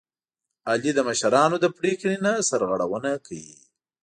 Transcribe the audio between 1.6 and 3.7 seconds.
له پرېکړې نه سرغړونه کوي.